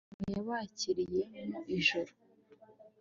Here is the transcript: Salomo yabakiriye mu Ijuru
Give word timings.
Salomo 0.07 0.21
yabakiriye 0.37 1.21
mu 1.51 1.61
Ijuru 1.77 2.11